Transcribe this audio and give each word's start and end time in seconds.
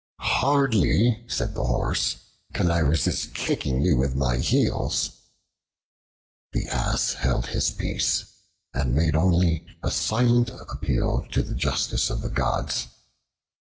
"Hardly," 0.21 1.23
said 1.27 1.53
the 1.53 1.63
Horse, 1.63 2.17
"can 2.53 2.71
I 2.71 2.79
resist 2.79 3.35
kicking 3.35 3.81
you 3.83 3.97
with 3.97 4.15
my 4.15 4.37
heels." 4.37 5.11
The 6.53 6.67
Ass 6.69 7.13
held 7.13 7.45
his 7.45 7.69
peace, 7.69 8.25
and 8.73 8.95
made 8.95 9.15
only 9.15 9.63
a 9.83 9.91
silent 9.91 10.49
appeal 10.69 11.27
to 11.33 11.43
the 11.43 11.53
justice 11.53 12.09
of 12.09 12.21
the 12.23 12.29
gods. 12.31 12.87